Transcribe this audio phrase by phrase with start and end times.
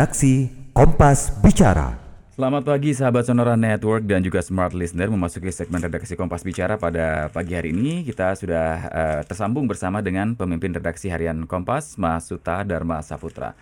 [0.00, 1.92] Redaksi Kompas Bicara.
[2.32, 7.28] Selamat pagi sahabat Sonora Network dan juga Smart Listener memasuki segmen redaksi Kompas Bicara pada
[7.28, 12.64] pagi hari ini kita sudah uh, tersambung bersama dengan pemimpin redaksi harian Kompas Mas Suta
[12.64, 13.52] Dharma Saputra.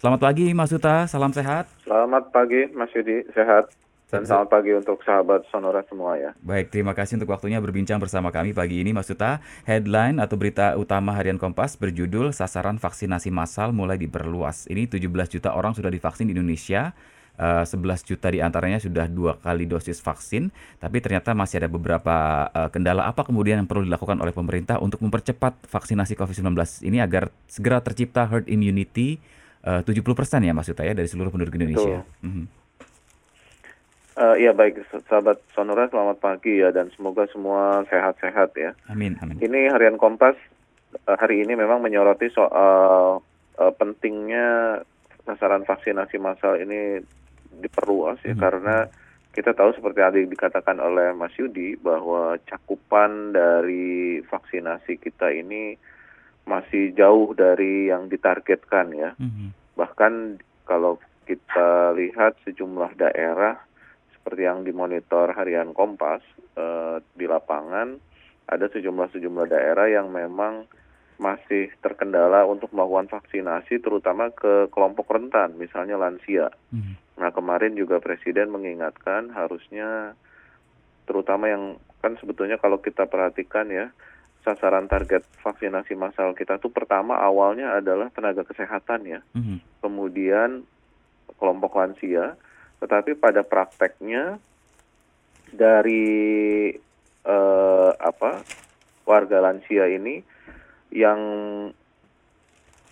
[0.00, 1.68] Selamat pagi Mas Suta, salam sehat.
[1.84, 3.68] Selamat pagi Mas Yudi, sehat.
[4.12, 6.36] Dan selamat pagi untuk sahabat Sonora semua ya.
[6.44, 9.40] Baik, terima kasih untuk waktunya berbincang bersama kami pagi ini Mas Suta.
[9.64, 14.68] Headline atau berita utama harian Kompas berjudul Sasaran Vaksinasi Massal mulai diperluas.
[14.68, 16.92] Ini 17 juta orang sudah divaksin di Indonesia.
[17.40, 22.44] Uh, 11 juta di antaranya sudah dua kali dosis vaksin, tapi ternyata masih ada beberapa
[22.52, 26.52] uh, kendala apa kemudian yang perlu dilakukan oleh pemerintah untuk mempercepat vaksinasi COVID-19
[26.84, 29.16] ini agar segera tercipta herd immunity
[29.64, 30.12] uh, 70%
[30.44, 32.04] ya Mas Yuta ya dari seluruh penduduk Indonesia.
[32.20, 32.61] Mm -hmm.
[34.12, 34.76] Uh, ya baik
[35.08, 38.76] sahabat Sonora selamat pagi ya dan semoga semua sehat-sehat ya.
[38.92, 39.40] Amin amin.
[39.40, 40.36] Ini harian Kompas
[41.08, 43.24] uh, hari ini memang menyoroti soal
[43.56, 44.80] uh, pentingnya
[45.24, 47.00] sasaran vaksinasi massal ini
[47.62, 48.42] diperluas ya hmm.
[48.42, 48.76] karena
[49.32, 55.80] kita tahu seperti tadi dikatakan oleh Mas Yudi bahwa cakupan dari vaksinasi kita ini
[56.44, 59.16] masih jauh dari yang ditargetkan ya.
[59.16, 59.56] Hmm.
[59.80, 60.36] Bahkan
[60.68, 63.56] kalau kita lihat sejumlah daerah
[64.22, 66.22] seperti yang dimonitor harian Kompas
[66.54, 67.98] uh, di lapangan
[68.46, 70.70] ada sejumlah-sejumlah daerah yang memang
[71.18, 76.54] masih terkendala untuk melakukan vaksinasi terutama ke kelompok rentan misalnya lansia.
[76.70, 76.94] Hmm.
[77.18, 80.14] Nah kemarin juga Presiden mengingatkan harusnya
[81.02, 83.90] terutama yang kan sebetulnya kalau kita perhatikan ya
[84.42, 89.82] sasaran target vaksinasi massal kita tuh pertama awalnya adalah tenaga kesehatan ya, hmm.
[89.82, 90.66] kemudian
[91.38, 92.34] kelompok lansia,
[92.82, 94.42] tetapi pada prakteknya
[95.54, 96.74] dari
[97.22, 98.42] eh, apa
[99.06, 100.18] warga lansia ini
[100.90, 101.20] yang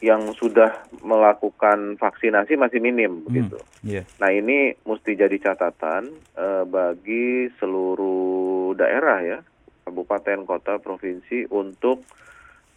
[0.01, 3.59] yang sudah melakukan vaksinasi masih minim hmm, begitu.
[3.85, 4.09] Yeah.
[4.17, 6.09] Nah ini mesti jadi catatan
[6.41, 9.39] uh, bagi seluruh daerah ya,
[9.85, 12.01] kabupaten, kota, provinsi untuk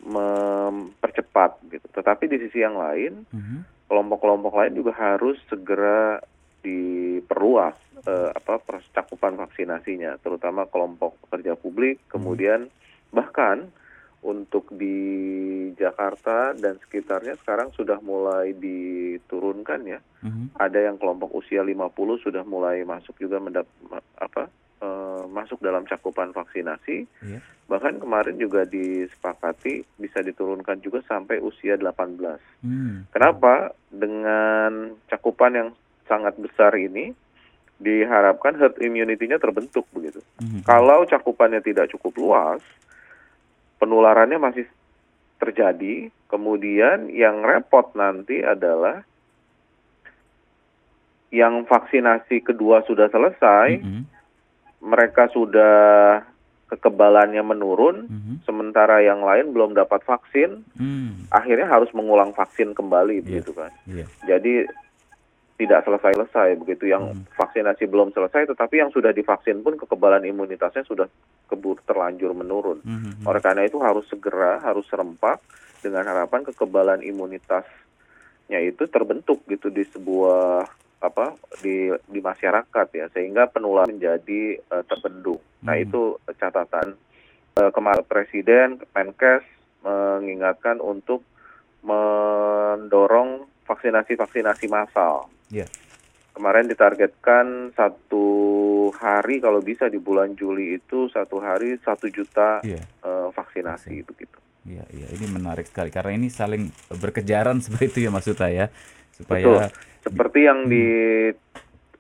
[0.03, 1.87] mempercepat gitu.
[1.95, 3.87] Tetapi di sisi yang lain, hmm.
[3.87, 4.67] kelompok-kelompok uh -huh.
[4.67, 6.19] lain juga harus segera
[6.63, 7.75] diperluas
[8.07, 8.63] uh, apa
[8.95, 12.09] cakupan vaksinasinya, terutama kelompok pekerja publik, hmm.
[12.09, 12.71] kemudian
[13.13, 13.69] bahkan
[14.23, 14.97] untuk di
[15.75, 19.99] Jakarta dan sekitarnya sekarang sudah mulai diturunkan ya.
[20.23, 20.55] Mm-hmm.
[20.55, 21.91] Ada yang kelompok usia 50
[22.23, 23.67] sudah mulai masuk juga mendap
[24.15, 24.47] apa
[24.79, 27.03] uh, masuk dalam cakupan vaksinasi.
[27.19, 27.43] Yeah.
[27.67, 32.63] Bahkan kemarin juga disepakati bisa diturunkan juga sampai usia 18.
[32.63, 33.11] Mm.
[33.11, 33.75] Kenapa?
[33.91, 35.69] Dengan cakupan yang
[36.07, 37.15] sangat besar ini
[37.83, 40.23] diharapkan herd immunity-nya terbentuk begitu.
[40.39, 40.61] Mm-hmm.
[40.63, 42.61] Kalau cakupannya tidak cukup luas,
[43.81, 44.65] penularannya masih
[45.41, 46.07] terjadi.
[46.31, 49.03] Kemudian yang repot nanti adalah
[51.33, 54.03] yang vaksinasi kedua sudah selesai, mm-hmm.
[54.85, 56.21] mereka sudah
[56.71, 58.35] kekebalannya menurun, mm-hmm.
[58.47, 61.29] sementara yang lain belum dapat vaksin, mm.
[61.29, 63.25] akhirnya harus mengulang vaksin kembali, yeah.
[63.25, 63.71] begitu kan.
[63.85, 64.09] Yeah.
[64.25, 64.65] Jadi
[65.53, 67.29] tidak selesai-selesai begitu yang hmm.
[67.37, 71.05] vaksinasi belum selesai tetapi yang sudah divaksin pun kekebalan imunitasnya sudah
[71.45, 72.81] kebur terlanjur menurun.
[72.81, 73.21] Hmm.
[73.23, 75.37] Oleh karena itu harus segera harus serempak
[75.85, 80.65] dengan harapan kekebalan imunitasnya itu terbentuk gitu di sebuah
[81.03, 85.43] apa di di masyarakat ya sehingga penularan menjadi uh, terbendung.
[85.61, 85.67] Nah, hmm.
[85.67, 86.01] Nah, itu
[86.39, 86.87] catatan
[87.59, 89.43] uh, kemarin presiden Menkes
[89.83, 91.21] mengingatkan untuk
[91.83, 95.27] mendorong vaksinasi-vaksinasi massal.
[95.53, 95.69] Yeah.
[96.33, 98.25] Kemarin ditargetkan satu
[98.97, 102.81] hari kalau bisa di bulan Juli itu satu hari satu juta yeah.
[102.81, 103.05] Iya.
[103.05, 104.37] uh, vaksinasi itu gitu.
[104.63, 108.71] Iya, iya, ini menarik sekali karena ini saling berkejaran seperti itu ya Mas Uta ya,
[109.13, 109.59] supaya Betul.
[110.09, 110.71] seperti yang hmm.
[110.71, 110.85] di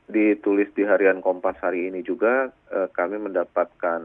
[0.03, 4.01] ditulis di harian Kompas hari ini juga uh, kami mendapatkan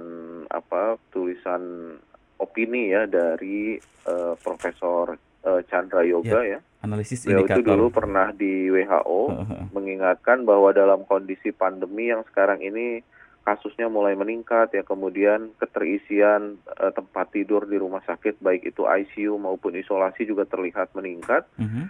[0.50, 1.94] apa tulisan
[2.38, 6.60] opini ya dari uh, Profesor uh, Chandra Yoga yeah.
[6.60, 7.64] ya analisis Beliau indikator.
[7.64, 9.20] itu dulu pernah di WHO
[9.76, 13.02] mengingatkan bahwa dalam kondisi pandemi yang sekarang ini
[13.48, 19.40] kasusnya mulai meningkat ya kemudian keterisian uh, tempat tidur di rumah sakit baik itu ICU
[19.40, 21.48] maupun isolasi juga terlihat meningkat.
[21.56, 21.86] Uh -huh.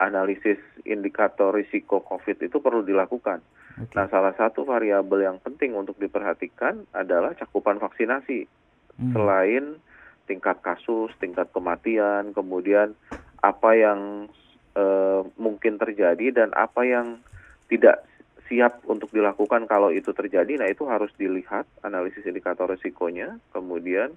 [0.00, 3.44] Analisis indikator risiko COVID itu perlu dilakukan.
[3.76, 3.96] Okay.
[3.96, 8.48] Nah, salah satu variabel yang penting untuk diperhatikan adalah cakupan vaksinasi.
[8.96, 9.76] Uh Selain
[10.30, 12.94] tingkat kasus, tingkat kematian, kemudian
[13.42, 14.30] apa yang
[14.78, 17.18] uh, mungkin terjadi dan apa yang
[17.66, 18.06] tidak
[18.50, 20.58] siap untuk dilakukan kalau itu terjadi.
[20.58, 24.10] Nah, itu harus dilihat analisis indikator risikonya, kemudian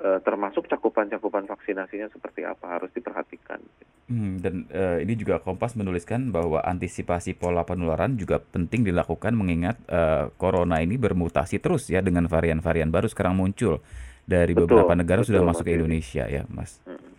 [0.00, 3.60] eh, termasuk cakupan-cakupan vaksinasinya seperti apa harus diperhatikan.
[4.08, 9.76] Hmm, dan eh, ini juga Kompas menuliskan bahwa antisipasi pola penularan juga penting dilakukan mengingat
[9.84, 13.84] eh, corona ini bermutasi terus ya dengan varian-varian baru sekarang muncul
[14.22, 15.76] dari Betul, beberapa negara sudah betul, masuk Mas ke.
[15.78, 16.70] Indonesia ya, Mas.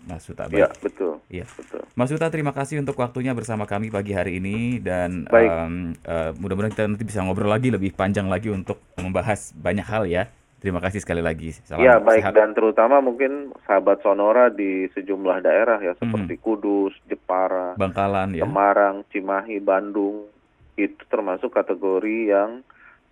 [0.04, 0.52] Mas Suta.
[0.52, 1.20] Ya, betul.
[1.32, 1.48] Iya.
[1.48, 1.82] Betul.
[1.96, 5.48] Mas Suta, terima kasih untuk waktunya bersama kami pagi hari ini dan Baik.
[5.48, 5.74] em,
[6.04, 10.28] eh, mudah-mudahan kita nanti bisa ngobrol lagi lebih panjang lagi untuk membahas banyak hal ya.
[10.60, 11.52] Terima kasih sekali lagi.
[11.68, 12.40] Salam Ya baik sehat.
[12.40, 18.48] dan terutama mungkin sahabat Sonora di sejumlah daerah ya seperti Kudus, Jepara, Bangkalan ya.
[18.48, 20.32] Semarang, Cimahi, Bandung
[20.80, 22.64] itu termasuk kategori yang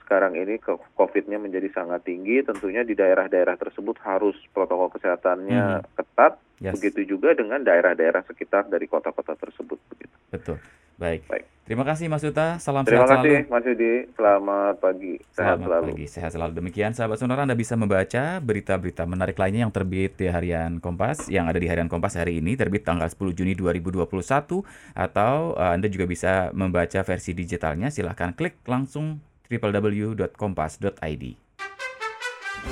[0.06, 2.44] sekarang ini ke- COVID-nya menjadi sangat tinggi.
[2.44, 6.38] Tentunya di daerah-daerah tersebut harus protokol kesehatannya ketat.
[6.62, 6.78] Yes.
[6.78, 9.82] Begitu juga dengan daerah-daerah sekitar dari kota-kota tersebut.
[9.90, 10.16] Begitu.
[10.30, 10.58] Betul.
[11.02, 11.26] Baik.
[11.26, 11.46] Baik.
[11.66, 12.62] Terima kasih Mas Suta.
[12.62, 13.50] Salam Terima sehat kasih selalu.
[13.50, 13.94] Mas Yudi.
[14.14, 15.14] Selamat pagi.
[15.18, 15.86] Sehat Selamat selalu.
[15.88, 16.52] pagi, sehat selalu.
[16.58, 21.50] Demikian sahabat Sonora Anda bisa membaca berita-berita menarik lainnya yang terbit di Harian Kompas yang
[21.50, 24.04] ada di Harian Kompas hari ini terbit tanggal 10 Juni 2021
[24.94, 31.26] atau eh, Anda juga bisa membaca versi digitalnya silahkan klik langsung www.kompas.id.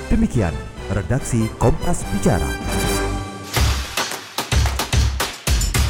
[0.08, 0.54] Demikian
[0.94, 2.46] redaksi Kompas Bicara.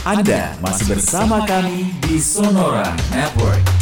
[0.01, 3.80] Anda masih bersama kami di Sonora Network.